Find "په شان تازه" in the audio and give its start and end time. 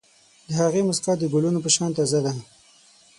1.63-2.19